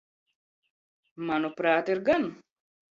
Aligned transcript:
Manuprāt, 1.31 1.95
ir 1.97 2.05
gan. 2.11 2.31